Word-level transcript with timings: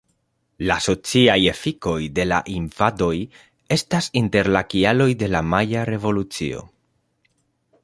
La 0.69 0.77
sociaj 0.85 1.35
efikoj 1.51 1.97
de 2.19 2.25
la 2.29 2.39
invadoj 2.53 3.13
estas 3.77 4.09
inter 4.23 4.51
la 4.57 4.65
kialoj 4.73 5.09
de 5.23 5.31
la 5.37 5.45
Maja 5.53 5.87
Revolucio. 5.93 6.67